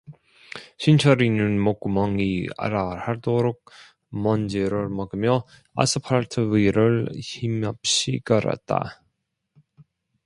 [0.79, 3.63] 신철이는 목구멍이 알알하도록
[4.09, 5.43] 먼지를 먹으며
[5.75, 9.03] 아스팔트 위를 힘없이 걸었다.